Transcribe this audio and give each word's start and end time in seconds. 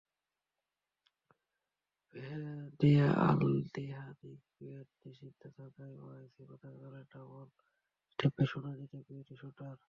ফেহাইদ 2.13 2.81
আলদিহানিকুয়েত 3.27 4.89
নিষিদ্ধ 5.03 5.41
থাকায় 5.55 5.95
আইওসির 6.07 6.45
পতাকাতলে 6.49 7.01
ডাবল 7.11 7.47
ট্র্যাপে 8.19 8.43
সোনা 8.45 8.71
জিতে 8.79 8.97
কুয়েতি 9.07 9.33
শ্যুটার। 9.35 9.77